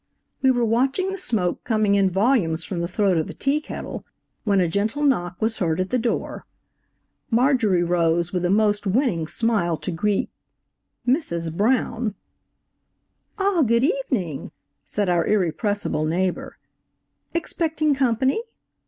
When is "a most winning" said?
8.43-9.27